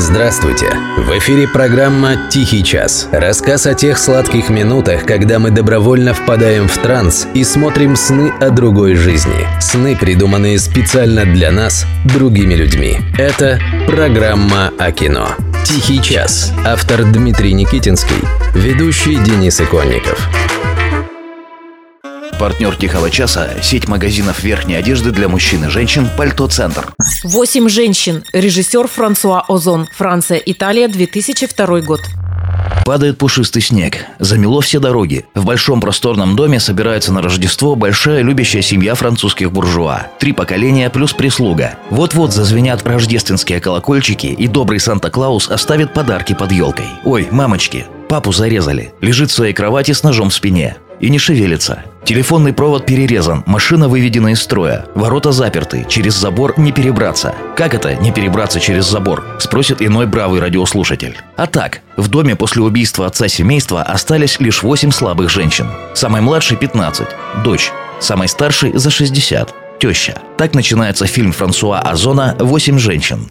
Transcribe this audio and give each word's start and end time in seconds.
Здравствуйте! 0.00 0.72
В 0.96 1.18
эфире 1.18 1.46
программа 1.46 2.16
«Тихий 2.30 2.64
час». 2.64 3.06
Рассказ 3.12 3.66
о 3.66 3.74
тех 3.74 3.98
сладких 3.98 4.48
минутах, 4.48 5.04
когда 5.04 5.38
мы 5.38 5.50
добровольно 5.50 6.14
впадаем 6.14 6.68
в 6.68 6.78
транс 6.78 7.28
и 7.34 7.44
смотрим 7.44 7.96
сны 7.96 8.32
о 8.40 8.48
другой 8.48 8.94
жизни. 8.94 9.46
Сны, 9.60 9.94
придуманные 9.94 10.58
специально 10.58 11.26
для 11.26 11.52
нас, 11.52 11.84
другими 12.06 12.54
людьми. 12.54 12.96
Это 13.18 13.60
программа 13.86 14.72
о 14.78 14.90
кино. 14.90 15.36
«Тихий 15.64 16.00
час». 16.02 16.54
Автор 16.64 17.04
Дмитрий 17.04 17.52
Никитинский. 17.52 18.24
Ведущий 18.54 19.16
Денис 19.16 19.60
Иконников. 19.60 20.18
Партнер 22.40 22.74
«Тихого 22.74 23.10
часа»– 23.10 23.50
сеть 23.62 23.86
магазинов 23.86 24.42
верхней 24.42 24.76
одежды 24.76 25.10
для 25.10 25.28
мужчин 25.28 25.66
и 25.66 25.68
женщин 25.68 26.08
«Пальто 26.16 26.48
Центр». 26.48 26.90
«Восемь 27.22 27.68
женщин». 27.68 28.24
Режиссер 28.32 28.88
Франсуа 28.88 29.44
Озон. 29.46 29.86
Франция, 29.94 30.38
Италия, 30.38 30.88
2002 30.88 31.80
год. 31.82 32.00
Падает 32.86 33.18
пушистый 33.18 33.60
снег. 33.60 34.06
Замело 34.20 34.62
все 34.62 34.80
дороги. 34.80 35.26
В 35.34 35.44
большом 35.44 35.82
просторном 35.82 36.34
доме 36.34 36.60
собирается 36.60 37.12
на 37.12 37.20
Рождество 37.20 37.76
большая 37.76 38.22
любящая 38.22 38.62
семья 38.62 38.94
французских 38.94 39.52
буржуа. 39.52 40.06
Три 40.18 40.32
поколения 40.32 40.88
плюс 40.88 41.12
прислуга. 41.12 41.74
Вот-вот 41.90 42.32
зазвенят 42.32 42.86
рождественские 42.86 43.60
колокольчики, 43.60 44.28
и 44.28 44.48
добрый 44.48 44.80
Санта-Клаус 44.80 45.50
оставит 45.50 45.92
подарки 45.92 46.32
под 46.32 46.52
елкой. 46.52 46.86
Ой, 47.04 47.28
мамочки, 47.30 47.84
папу 48.08 48.32
зарезали. 48.32 48.94
Лежит 49.02 49.30
в 49.30 49.34
своей 49.34 49.52
кровати 49.52 49.92
с 49.92 50.02
ножом 50.02 50.30
в 50.30 50.34
спине 50.34 50.78
и 51.00 51.10
не 51.10 51.18
шевелится. 51.18 51.84
Телефонный 52.04 52.52
провод 52.52 52.86
перерезан, 52.86 53.42
машина 53.46 53.88
выведена 53.88 54.28
из 54.32 54.40
строя, 54.40 54.86
ворота 54.94 55.32
заперты, 55.32 55.86
через 55.88 56.14
забор 56.14 56.54
не 56.58 56.72
перебраться. 56.72 57.34
Как 57.56 57.74
это 57.74 57.94
не 57.94 58.10
перебраться 58.10 58.58
через 58.58 58.86
забор? 58.86 59.24
Спросит 59.38 59.82
иной 59.82 60.06
бравый 60.06 60.40
радиослушатель. 60.40 61.16
А 61.36 61.46
так, 61.46 61.80
в 61.96 62.08
доме 62.08 62.36
после 62.36 62.62
убийства 62.62 63.06
отца 63.06 63.28
семейства 63.28 63.82
остались 63.82 64.40
лишь 64.40 64.62
8 64.62 64.90
слабых 64.90 65.30
женщин. 65.30 65.68
Самой 65.94 66.20
младшей 66.20 66.56
15, 66.56 67.06
дочь. 67.44 67.70
Самой 68.00 68.28
старшей 68.28 68.76
за 68.76 68.90
60, 68.90 69.54
теща. 69.78 70.14
Так 70.36 70.54
начинается 70.54 71.06
фильм 71.06 71.32
Франсуа 71.32 71.80
Озона 71.80 72.36
«Восемь 72.38 72.78
женщин». 72.78 73.30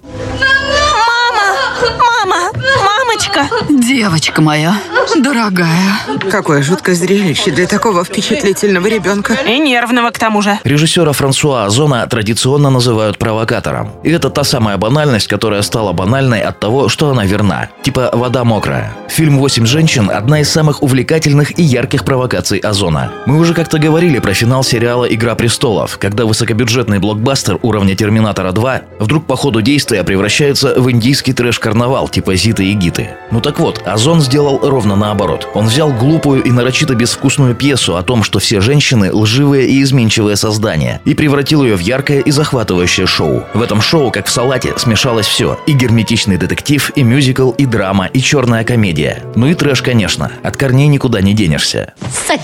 Девочка! 3.09 3.49
Девочка 3.69 4.41
моя, 4.41 4.79
дорогая. 5.17 5.99
Какое 6.29 6.61
жуткое 6.61 6.93
зрелище 6.93 7.49
для 7.49 7.65
такого 7.65 8.03
впечатлительного 8.03 8.85
ребенка. 8.85 9.33
И 9.47 9.57
нервного 9.57 10.11
к 10.11 10.19
тому 10.19 10.43
же. 10.43 10.59
Режиссера 10.63 11.11
Франсуа 11.11 11.65
Озона 11.65 12.05
традиционно 12.05 12.69
называют 12.69 13.17
провокатором. 13.17 13.91
И 14.03 14.11
это 14.11 14.29
та 14.29 14.43
самая 14.43 14.77
банальность, 14.77 15.27
которая 15.27 15.63
стала 15.63 15.91
банальной 15.91 16.41
от 16.41 16.59
того, 16.59 16.87
что 16.87 17.09
она 17.09 17.25
верна. 17.25 17.69
Типа 17.81 18.11
вода 18.13 18.43
мокрая. 18.43 18.95
Фильм 19.09 19.39
«Восемь 19.39 19.65
женщин»– 19.65 20.11
одна 20.13 20.41
из 20.41 20.49
самых 20.51 20.83
увлекательных 20.83 21.57
и 21.57 21.63
ярких 21.63 22.05
провокаций 22.05 22.59
Озона. 22.59 23.11
Мы 23.25 23.39
уже 23.39 23.55
как-то 23.55 23.79
говорили 23.79 24.19
про 24.19 24.33
финал 24.33 24.63
сериала 24.63 25.05
«Игра 25.05 25.33
престолов», 25.33 25.97
когда 25.97 26.25
высокобюджетный 26.25 26.99
блокбастер 26.99 27.57
уровня 27.63 27.95
«Терминатора 27.95 28.51
2» 28.51 28.81
вдруг 28.99 29.25
по 29.25 29.35
ходу 29.35 29.61
действия 29.61 30.03
превращается 30.03 30.79
в 30.79 30.91
индийский 30.91 31.33
трэш-карнавал 31.33 32.07
типа 32.07 32.35
«Зиты 32.35 32.65
и 32.65 32.73
Гиты». 32.99 33.15
Ну 33.31 33.41
так 33.41 33.59
вот, 33.59 33.81
Озон 33.85 34.21
сделал 34.21 34.59
ровно 34.61 34.95
наоборот. 34.95 35.47
Он 35.53 35.67
взял 35.67 35.91
глупую 35.91 36.43
и 36.43 36.51
нарочито 36.51 36.95
безвкусную 36.95 37.55
пьесу 37.55 37.95
о 37.95 38.03
том, 38.03 38.23
что 38.23 38.39
все 38.39 38.59
женщины– 38.59 39.11
лживые 39.13 39.67
и 39.67 39.83
изменчивые 39.83 40.35
создания, 40.35 41.01
и 41.05 41.13
превратил 41.13 41.63
ее 41.63 41.75
в 41.75 41.79
яркое 41.79 42.21
и 42.21 42.31
захватывающее 42.31 43.05
шоу. 43.05 43.43
В 43.53 43.61
этом 43.61 43.81
шоу, 43.81 44.11
как 44.11 44.27
в 44.27 44.31
салате, 44.31 44.73
смешалось 44.77 45.27
все– 45.27 45.59
и 45.67 45.73
герметичный 45.73 46.37
детектив, 46.37 46.91
и 46.95 47.03
мюзикл, 47.03 47.51
и 47.51 47.65
драма, 47.65 48.07
и 48.07 48.19
черная 48.19 48.63
комедия. 48.63 49.23
Ну 49.35 49.47
и 49.47 49.53
трэш, 49.53 49.81
конечно. 49.81 50.31
От 50.43 50.57
корней 50.57 50.87
никуда 50.87 51.21
не 51.21 51.33
денешься. 51.33 51.93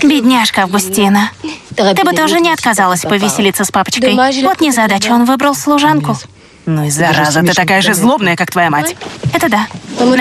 Бедняжка 0.02 0.62
Августина. 0.62 1.30
Ты 1.74 2.04
бы 2.04 2.12
тоже 2.12 2.40
не 2.40 2.52
отказалась 2.52 3.02
повеселиться 3.02 3.64
с 3.64 3.70
папочкой. 3.70 4.14
Вот 4.14 4.60
незадача, 4.60 5.10
он 5.10 5.24
выбрал 5.24 5.54
служанку. 5.54 6.16
Ну 6.66 6.84
и 6.84 6.90
зараза, 6.90 7.42
ты 7.42 7.52
такая 7.52 7.80
же 7.80 7.94
злобная, 7.94 8.36
как 8.36 8.50
твоя 8.50 8.70
мать. 8.70 8.96
Это 9.32 9.48
да. 9.48 9.66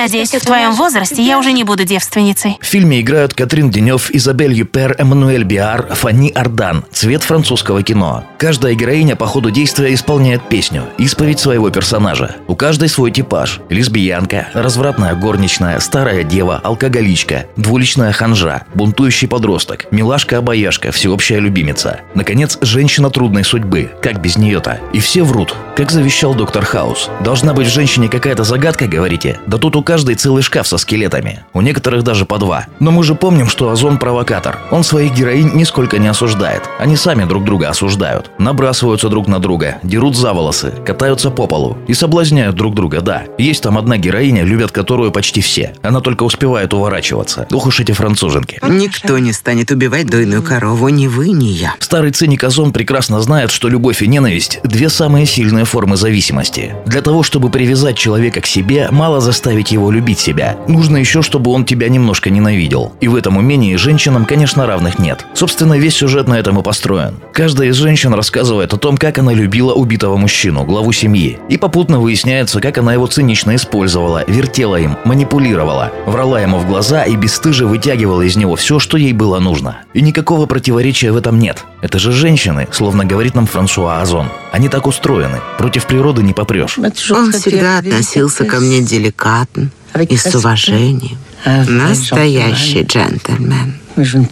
Надеюсь, 0.05 0.35
в 0.35 0.45
твоем 0.45 0.73
возрасте 0.73 1.23
я 1.23 1.39
уже 1.39 1.51
не 1.51 1.63
буду 1.63 1.83
девственницей. 1.83 2.57
В 2.61 2.65
фильме 2.65 3.01
играют 3.01 3.33
Катрин 3.33 3.71
Денев, 3.71 4.11
Изабель 4.11 4.53
Юпер, 4.53 4.95
Эммануэль 4.99 5.43
Биар, 5.43 5.87
Фанни 5.95 6.29
Ардан. 6.29 6.85
Цвет 6.91 7.23
французского 7.23 7.81
кино. 7.81 8.23
Каждая 8.37 8.75
героиня 8.75 9.15
по 9.15 9.25
ходу 9.25 9.49
действия 9.49 9.93
исполняет 9.93 10.47
песню, 10.47 10.83
исповедь 10.99 11.39
своего 11.39 11.71
персонажа. 11.71 12.35
У 12.47 12.55
каждой 12.55 12.87
свой 12.87 13.09
типаж. 13.09 13.61
Лесбиянка, 13.69 14.49
развратная 14.53 15.15
горничная, 15.15 15.79
старая 15.79 16.23
дева, 16.23 16.61
алкоголичка, 16.63 17.47
двуличная 17.55 18.11
ханжа, 18.11 18.63
бунтующий 18.75 19.27
подросток, 19.27 19.87
милашка-обаяшка, 19.91 20.91
всеобщая 20.91 21.39
любимица. 21.39 22.01
Наконец, 22.13 22.59
женщина 22.61 23.09
трудной 23.09 23.43
судьбы. 23.43 23.89
Как 24.03 24.21
без 24.21 24.37
нее-то? 24.37 24.79
И 24.93 24.99
все 24.99 25.23
врут. 25.23 25.55
Как 25.75 25.89
завещал 25.89 26.35
доктор 26.35 26.63
Хаус. 26.63 27.09
Должна 27.21 27.53
быть 27.53 27.67
в 27.67 27.73
женщине 27.73 28.07
какая-то 28.07 28.43
загадка, 28.43 28.87
говорите? 28.87 29.39
Да 29.47 29.57
тут 29.65 29.75
у 29.75 29.81
каждой 29.81 30.13
целый 30.13 30.43
шкаф 30.43 30.67
со 30.67 30.77
скелетами. 30.77 31.43
У 31.53 31.61
некоторых 31.61 32.03
даже 32.03 32.25
по 32.25 32.37
два. 32.37 32.67
Но 32.79 32.91
мы 32.91 33.03
же 33.03 33.15
помним, 33.15 33.49
что 33.49 33.71
Озон 33.71 33.97
провокатор. 33.97 34.59
Он 34.69 34.83
своих 34.83 35.15
героинь 35.15 35.55
нисколько 35.55 35.97
не 35.97 36.07
осуждает. 36.07 36.69
Они 36.77 36.95
сами 36.95 37.23
друг 37.23 37.43
друга 37.43 37.69
осуждают. 37.69 38.29
Набрасываются 38.37 39.09
друг 39.09 39.27
на 39.27 39.39
друга, 39.39 39.79
дерут 39.81 40.15
за 40.15 40.33
волосы, 40.33 40.71
катаются 40.85 41.31
по 41.31 41.47
полу 41.47 41.79
и 41.87 41.95
соблазняют 41.95 42.55
друг 42.55 42.75
друга, 42.75 43.01
да. 43.01 43.23
Есть 43.39 43.63
там 43.63 43.79
одна 43.79 43.97
героиня, 43.97 44.43
любят 44.43 44.71
которую 44.71 45.11
почти 45.11 45.41
все. 45.41 45.73
Она 45.81 45.99
только 45.99 46.21
успевает 46.21 46.71
уворачиваться. 46.71 47.47
Ох 47.51 47.65
уж 47.65 47.79
эти 47.79 47.91
француженки. 47.91 48.59
Никто 48.69 49.17
не 49.17 49.33
станет 49.33 49.71
убивать 49.71 50.05
дойную 50.05 50.43
корову, 50.43 50.89
ни 50.89 51.07
вы, 51.07 51.29
ни 51.29 51.45
я. 51.47 51.73
Старый 51.79 52.11
циник 52.11 52.43
Озон 52.43 52.71
прекрасно 52.71 53.19
знает, 53.19 53.49
что 53.49 53.67
любовь 53.67 54.03
и 54.03 54.07
ненависть– 54.07 54.59
две 54.63 54.89
самые 54.89 55.25
сильные 55.25 55.65
формы 55.65 55.97
зависимости. 55.97 56.75
Для 56.85 57.01
того, 57.01 57.23
чтобы 57.23 57.49
привязать 57.49 57.97
человека 57.97 58.41
к 58.41 58.45
себе, 58.45 58.89
мало 58.91 59.21
заставить 59.21 59.54
заставить 59.55 59.71
его 59.71 59.89
любить 59.91 60.19
себя. 60.19 60.57
Нужно 60.67 60.97
еще, 60.97 61.21
чтобы 61.21 61.51
он 61.51 61.63
тебя 61.63 61.87
немножко 61.87 62.29
ненавидел. 62.29 62.91
И 62.99 63.07
в 63.07 63.15
этом 63.15 63.37
умении 63.37 63.77
женщинам, 63.77 64.25
конечно, 64.25 64.65
равных 64.65 64.99
нет. 64.99 65.25
Собственно, 65.33 65.77
весь 65.77 65.95
сюжет 65.95 66.27
на 66.27 66.33
этом 66.33 66.59
и 66.59 66.63
построен. 66.63 67.15
Каждая 67.31 67.69
из 67.69 67.75
женщин 67.75 68.13
рассказывает 68.13 68.73
о 68.73 68.77
том, 68.77 68.97
как 68.97 69.17
она 69.17 69.33
любила 69.33 69.73
убитого 69.73 70.17
мужчину, 70.17 70.65
главу 70.65 70.91
семьи. 70.91 71.37
И 71.47 71.57
попутно 71.57 71.99
выясняется, 71.99 72.59
как 72.59 72.77
она 72.77 72.93
его 72.93 73.07
цинично 73.07 73.55
использовала, 73.55 74.23
вертела 74.27 74.75
им, 74.75 74.97
манипулировала, 75.05 75.91
врала 76.05 76.41
ему 76.41 76.57
в 76.57 76.67
глаза 76.67 77.03
и 77.03 77.15
бесстыже 77.15 77.65
вытягивала 77.65 78.23
из 78.23 78.35
него 78.35 78.55
все, 78.55 78.79
что 78.79 78.97
ей 78.97 79.13
было 79.13 79.39
нужно. 79.39 79.77
И 79.93 80.01
никакого 80.01 80.47
противоречия 80.47 81.11
в 81.11 81.17
этом 81.17 81.39
нет. 81.39 81.63
Это 81.85 81.99
же 81.99 82.11
женщины, 82.11 82.67
словно 82.71 83.05
говорит 83.05 83.35
нам 83.35 83.45
Франсуа 83.45 84.01
Озон. 84.01 84.31
Они 84.51 84.69
так 84.69 84.87
устроены. 84.87 85.39
Против 85.59 85.85
природы 85.85 86.23
не 86.23 86.33
попрешь. 86.33 86.79
Он 86.79 87.31
всегда 87.31 87.77
относился 87.77 88.43
ко 88.45 88.59
мне 88.59 88.81
деликатно 88.81 89.69
и 90.03 90.17
с 90.17 90.33
уважением. 90.35 91.17
Настоящий 91.45 92.83
джентльмен. 92.83 93.79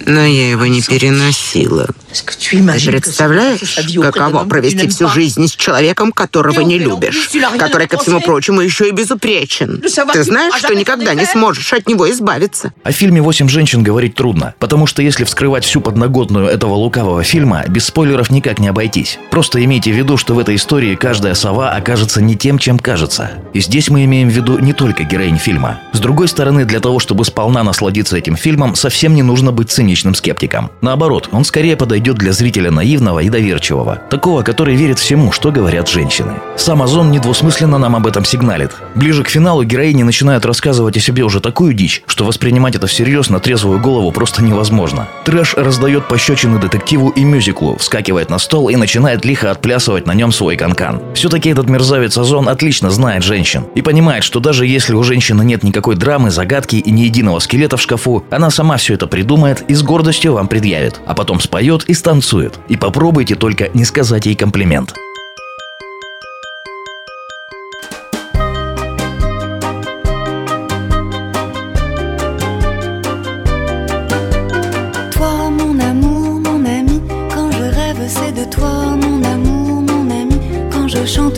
Но 0.05 0.25
я 0.25 0.49
его 0.49 0.65
не 0.65 0.81
переносила. 0.81 1.87
Представляешь, 2.09 3.79
каково 4.01 4.43
провести 4.43 4.89
всю 4.89 5.07
жизнь 5.07 5.47
с 5.47 5.55
человеком, 5.55 6.11
которого 6.11 6.59
не 6.59 6.77
любишь, 6.77 7.29
который, 7.57 7.87
ко 7.87 7.97
всему 7.97 8.19
прочему, 8.19 8.59
еще 8.59 8.89
и 8.89 8.91
безупречен? 8.91 9.81
Ты 9.81 10.23
знаешь, 10.23 10.55
что 10.55 10.75
никогда 10.75 11.13
не 11.13 11.25
сможешь 11.25 11.71
от 11.71 11.87
него 11.87 12.11
избавиться? 12.11 12.73
О 12.83 12.91
фильме 12.91 13.21
«Восемь 13.21 13.47
женщин» 13.47 13.83
говорить 13.83 14.15
трудно, 14.15 14.53
потому 14.59 14.85
что 14.85 15.01
если 15.01 15.23
вскрывать 15.23 15.63
всю 15.63 15.79
подноготную 15.79 16.47
этого 16.47 16.73
лукавого 16.73 17.23
фильма, 17.23 17.63
без 17.69 17.85
спойлеров 17.85 18.29
никак 18.31 18.59
не 18.59 18.67
обойтись. 18.67 19.17
Просто 19.31 19.63
имейте 19.63 19.93
в 19.93 19.95
виду, 19.95 20.17
что 20.17 20.33
в 20.35 20.39
этой 20.39 20.55
истории 20.55 20.95
каждая 20.95 21.35
сова 21.35 21.71
окажется 21.71 22.21
не 22.21 22.35
тем, 22.35 22.59
чем 22.59 22.79
кажется. 22.79 23.31
И 23.53 23.61
здесь 23.61 23.89
мы 23.89 24.03
имеем 24.03 24.29
в 24.29 24.33
виду 24.33 24.59
не 24.59 24.73
только 24.73 25.03
героинь 25.03 25.37
фильма. 25.37 25.52
С 25.91 25.99
другой 25.99 26.27
стороны, 26.27 26.65
для 26.65 26.79
того, 26.79 26.99
чтобы 26.99 27.25
сполна 27.25 27.63
насладиться 27.63 28.17
этим 28.17 28.35
фильмом, 28.35 28.75
совсем 28.75 29.13
не 29.15 29.23
нужно 29.23 29.51
быть 29.51 29.71
циничным 29.71 30.15
скептиком. 30.15 30.71
Наоборот, 30.81 31.29
он 31.31 31.45
скорее 31.45 31.77
подойдет 31.77 32.17
для 32.17 32.33
зрителя 32.33 32.71
наивного 32.71 33.19
и 33.19 33.29
доверчивого, 33.29 34.01
такого, 34.09 34.41
который 34.41 34.75
верит 34.75 34.99
всему, 34.99 35.31
что 35.31 35.51
говорят 35.51 35.87
женщины. 35.89 36.33
Сам 36.57 36.81
Озон 36.81 37.11
недвусмысленно 37.11 37.77
нам 37.77 37.95
об 37.95 38.07
этом 38.07 38.25
сигналит. 38.25 38.71
Ближе 38.95 39.23
к 39.23 39.29
финалу 39.29 39.63
героини 39.63 40.03
начинают 40.03 40.45
рассказывать 40.45 40.97
о 40.97 40.99
себе 40.99 41.23
уже 41.23 41.39
такую 41.39 41.73
дичь, 41.73 42.03
что 42.07 42.25
воспринимать 42.25 42.75
это 42.75 42.87
всерьез 42.87 43.29
на 43.29 43.39
трезвую 43.39 43.79
голову 43.79 44.11
просто 44.11 44.43
невозможно. 44.43 45.07
Трэш 45.25 45.53
раздает 45.55 46.07
пощечины 46.07 46.59
детективу 46.59 47.09
и 47.09 47.23
мюзиклу, 47.23 47.77
вскакивает 47.77 48.29
на 48.29 48.39
стол 48.39 48.69
и 48.69 48.75
начинает 48.75 49.25
лихо 49.25 49.51
отплясывать 49.51 50.07
на 50.07 50.13
нем 50.13 50.31
свой 50.31 50.57
канкан. 50.57 51.01
Все-таки 51.13 51.49
этот 51.49 51.69
мерзавец 51.69 52.17
Озон 52.17 52.49
отлично 52.49 52.89
знает 52.89 53.23
женщин 53.23 53.65
и 53.75 53.81
понимает, 53.81 54.23
что 54.23 54.39
даже 54.39 54.65
если 54.65 54.95
у 54.95 55.03
женщины 55.03 55.42
нет 55.43 55.63
никакой 55.63 55.95
драмы, 55.95 56.31
загадки 56.31 56.77
и 56.77 56.91
ни 56.91 57.01
единого 57.01 57.39
скелета 57.39 57.77
в 57.77 57.81
шкафу, 57.81 58.23
она 58.29 58.49
сама 58.49 58.77
все 58.77 58.95
это 58.95 59.07
придумает 59.07 59.63
и 59.67 59.73
с 59.73 59.83
гордостью 59.83 60.33
вам 60.33 60.47
предъявит, 60.47 60.99
а 61.05 61.13
потом 61.13 61.39
споет 61.39 61.83
и 61.85 61.93
станцует. 61.93 62.59
И 62.67 62.77
попробуйте 62.77 63.35
только 63.35 63.69
не 63.73 63.85
сказать 63.85 64.25
ей 64.25 64.35
комплимент. 64.35 64.93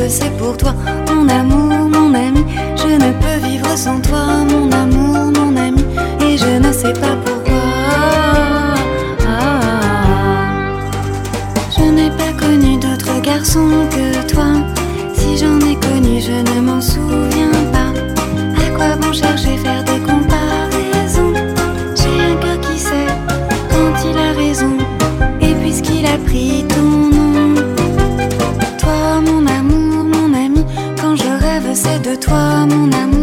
c'est 0.09 0.37
pour 0.37 0.55
toi, 0.57 0.73
mon 1.07 1.27
amour. 1.27 1.64
Sans 3.75 3.99
toi, 3.99 4.43
mon 4.49 4.71
amour, 4.71 5.31
mon 5.37 5.55
ami. 5.57 5.83
Et 6.21 6.37
je 6.37 6.57
ne 6.65 6.71
sais 6.71 6.93
pas 6.93 7.15
pourquoi. 7.23 7.53
Je 11.77 11.83
n'ai 11.83 12.09
pas 12.11 12.33
connu 12.39 12.77
d'autre 12.77 13.21
garçon 13.21 13.67
que 13.91 14.25
toi. 14.33 14.45
Si 15.13 15.37
j'en 15.37 15.59
ai 15.59 15.75
connu, 15.75 16.21
je 16.21 16.31
ne 16.31 16.61
m'en 16.61 16.81
souviens 16.81 17.51
pas. 17.71 17.91
À 18.63 18.69
quoi 18.75 18.95
bon 18.95 19.11
chercher 19.13 19.57
faire 19.57 19.83
des 19.83 19.99
comparaisons? 19.99 21.33
J'ai 21.95 22.17
un 22.31 22.35
cœur 22.37 22.59
qui 22.61 22.79
sait 22.79 23.11
quand 23.69 24.09
il 24.09 24.17
a 24.17 24.31
raison. 24.31 24.77
Et 25.41 25.53
puisqu'il 25.53 26.05
a 26.05 26.17
pris 26.25 26.65
ton 26.69 26.89
nom, 27.17 27.55
toi, 28.79 29.21
mon 29.21 29.45
amour, 29.45 30.05
mon 30.05 30.33
ami. 30.33 30.63
Quand 30.99 31.15
je 31.15 31.29
rêve, 31.45 31.69
c'est 31.73 32.01
de 32.01 32.15
toi, 32.15 32.65
mon 32.65 32.89
amour, 32.91 33.14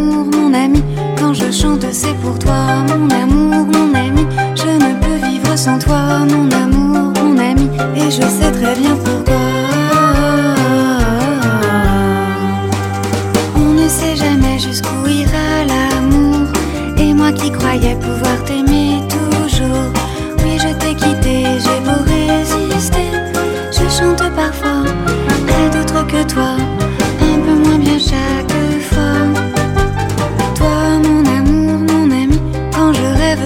mon. 0.53 0.83
Quand 1.19 1.33
je 1.35 1.51
chante, 1.51 1.87
c'est 1.93 2.15
pour 2.21 2.39
toi, 2.39 2.85
mon 2.89 3.09
amour, 3.11 3.67
mon 3.67 3.95
ami. 3.95 4.27
Je 4.55 4.71
ne 4.85 4.95
peux 5.01 5.27
vivre 5.27 5.57
sans 5.57 5.79
toi, 5.79 6.21
mon 6.31 6.51
amour, 6.51 7.13
mon 7.21 7.39
ami. 7.39 7.69
Et 7.97 8.11
je 8.11 8.23
sais 8.23 8.53
très 8.53 8.75
bien 8.75 8.97
pourquoi. 9.05 9.43
On 13.57 13.73
ne 13.81 13.89
sait 13.89 14.17
jamais 14.17 14.59
jusqu'où 14.59 15.07
ira 15.07 15.65
l'amour. 15.67 16.47
Et 16.99 17.13
moi 17.15 17.33
qui 17.33 17.51
croyais 17.51 17.97
pouvoir 17.97 18.43
t'aimer 18.45 19.01
toujours. 19.09 19.91
Oui, 20.45 20.59
je 20.59 20.73
t'ai 20.81 20.95
quitté, 20.95 21.45
j'ai 21.65 21.81
beau 21.87 22.01
résister. 22.07 23.09
Je 23.73 23.89
chante 23.97 24.23
parfois 24.35 24.85
à 25.49 25.69
d'autres 25.75 26.07
que 26.07 26.23
toi, 26.33 26.57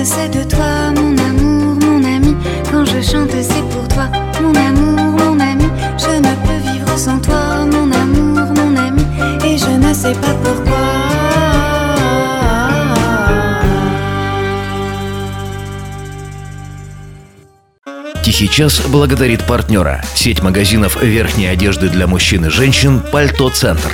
c'est 0.07 0.29
de 0.29 0.43
toi, 0.49 0.93
mon 0.95 1.19
amour, 1.19 1.75
mon 1.85 2.05
ami. 2.05 2.37
Quand 2.71 2.85
je 2.85 3.01
chante, 3.03 3.31
c'est 3.51 3.67
pour 3.73 3.87
toi, 3.89 4.07
mon 4.41 4.55
amour, 4.55 5.11
mon 5.19 5.41
ami. 5.41 5.69
Je 5.99 6.13
ne 6.27 6.33
peux 6.45 6.61
vivre 6.71 6.97
sans 6.97 7.19
toi, 7.19 7.67
mon 7.73 7.91
amour, 7.91 8.47
mon 8.59 8.77
ami. 8.77 9.05
Et 9.45 9.59
je 9.59 9.73
ne 9.85 9.93
sais 9.93 10.13
pas 10.13 10.35
pourquoi. 10.45 10.77
Тихий 18.23 18.49
час 18.49 18.83
благодарит 18.89 19.45
партнера. 19.45 20.03
Сеть 20.15 20.43
магазинов 20.43 21.01
верхней 21.03 21.47
одежды 21.47 21.89
для 21.89 22.07
мужчин 22.07 22.47
и 22.47 22.49
женщин 22.49 23.01
«Пальто 23.13 23.51
Центр». 23.51 23.91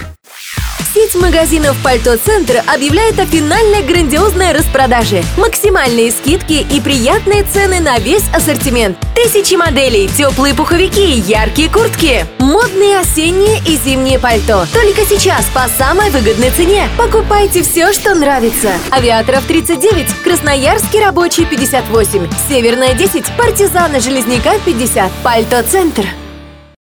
Сеть 0.95 1.15
магазинов 1.15 1.75
«Пальто 1.83 2.19
Центр» 2.19 2.63
объявляет 2.67 3.19
о 3.19 3.25
финальной 3.25 3.83
грандиозной 3.83 4.53
распродаже. 4.53 5.23
Максимальные 5.39 6.13
скидки 6.13 6.67
и 6.71 6.81
приятные 6.83 7.45
цены 7.45 7.81
на 7.81 7.99
весь 7.99 8.25
ассортимент. 8.35 8.99
Тысячи 9.15 9.55
моделей, 9.55 10.07
теплые 10.09 10.55
пуховики, 10.55 11.13
яркие 11.13 11.71
куртки, 11.71 12.27
модные 12.39 12.99
осенние 12.99 13.63
и 13.67 13.79
зимние 13.79 14.19
пальто. 14.19 14.67
Только 14.75 15.07
сейчас 15.07 15.47
по 15.55 15.67
самой 15.79 16.11
выгодной 16.11 16.51
цене. 16.51 16.87
Покупайте 16.99 17.63
все, 17.63 17.95
что 17.95 18.15
нравится. 18.15 18.73
Авиаторов 18.91 19.45
39, 19.47 20.23
Красноярский 20.23 21.03
рабочий 21.03 21.47
58, 21.47 22.29
Северная 22.51 22.93
10, 22.93 23.25
Партизана 23.39 23.99
Железняка 23.99 24.59
50, 24.67 25.11
Пальто 25.23 25.63
Центр. 25.63 26.05